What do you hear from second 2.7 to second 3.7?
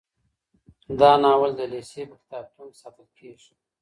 کي ساتل کیږي.